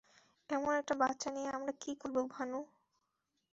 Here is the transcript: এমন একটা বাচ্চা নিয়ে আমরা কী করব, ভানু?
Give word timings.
এমন 0.49 0.71
একটা 0.75 0.93
বাচ্চা 0.95 1.29
নিয়ে 1.31 1.49
আমরা 1.49 1.73
কী 1.81 1.91
করব, 2.01 2.17
ভানু? 2.33 2.59